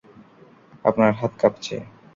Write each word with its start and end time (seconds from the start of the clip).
আপনার 0.85 1.11
হাত 1.19 1.31
কাঁপছে। 1.41 1.75